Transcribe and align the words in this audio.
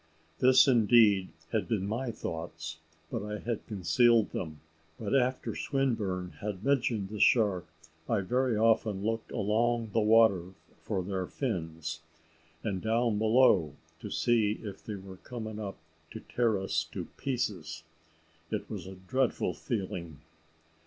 This, 0.39 0.67
indeed, 0.67 1.29
had 1.51 1.67
been 1.67 1.85
my 1.85 2.09
thoughts, 2.09 2.77
but 3.11 3.21
I 3.21 3.37
had 3.37 3.67
concealed 3.67 4.31
them; 4.31 4.59
but 4.99 5.15
after 5.15 5.55
Swinburne 5.55 6.31
had 6.41 6.63
mentioned 6.63 7.09
the 7.09 7.19
shark, 7.19 7.67
I 8.09 8.21
very 8.21 8.57
often 8.57 9.03
looked 9.03 9.29
along 9.31 9.91
the 9.93 9.99
water 9.99 10.55
for 10.81 11.03
their 11.03 11.27
fins, 11.27 11.99
and 12.63 12.81
down 12.81 13.19
below 13.19 13.75
to 13.99 14.09
see 14.09 14.53
if 14.63 14.83
they 14.83 14.95
were 14.95 15.17
coming 15.17 15.59
up 15.59 15.77
to 16.13 16.19
tear 16.19 16.57
us 16.59 16.83
to 16.93 17.05
pieces. 17.17 17.83
It 18.49 18.67
was 18.71 18.87
a 18.87 18.95
dreadful 18.95 19.53
feeling. 19.53 20.19